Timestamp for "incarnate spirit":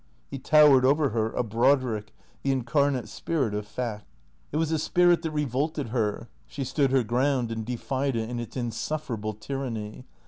2.51-3.53